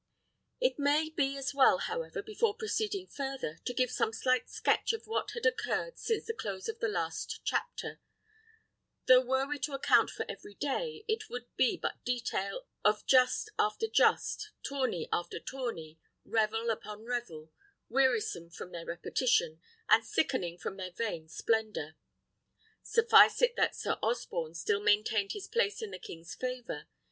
It 0.59 0.79
may 0.79 1.09
be 1.09 1.37
as 1.37 1.53
well, 1.53 1.77
however, 1.77 2.23
before 2.23 2.55
proceeding 2.55 3.05
further, 3.05 3.59
to 3.65 3.71
give 3.75 3.91
some 3.91 4.11
slight 4.13 4.49
sketch 4.49 4.93
of 4.93 5.05
what 5.05 5.29
had 5.35 5.45
occurred 5.45 5.99
since 5.99 6.25
the 6.25 6.33
close 6.33 6.67
of 6.67 6.79
the 6.79 6.87
last 6.87 7.41
chapter; 7.43 7.99
though 9.05 9.21
were 9.23 9.45
we 9.45 9.59
to 9.59 9.73
account 9.73 10.09
for 10.09 10.25
every 10.27 10.55
day, 10.55 11.05
it 11.07 11.29
would 11.29 11.55
be 11.55 11.77
but 11.77 12.03
detail 12.03 12.65
of 12.83 13.05
just 13.05 13.51
after 13.59 13.85
just, 13.85 14.49
tourney 14.63 15.07
after 15.13 15.39
tourney, 15.39 15.99
revel 16.25 16.71
upon 16.71 17.05
revel, 17.05 17.51
wearisome 17.87 18.49
from 18.49 18.71
their 18.71 18.85
repetition, 18.87 19.61
and 19.87 20.03
sickening 20.03 20.57
from 20.57 20.77
their 20.77 20.89
vain 20.93 21.29
splendour. 21.29 21.95
Suffice 22.81 23.39
it 23.43 23.55
that 23.55 23.75
Sir 23.75 23.99
Osborne 24.01 24.55
still 24.55 24.81
maintained 24.81 25.33
his 25.33 25.47
place 25.47 25.79
in 25.79 25.91
the 25.91 25.99
king's 25.99 26.33
favour. 26.33 26.87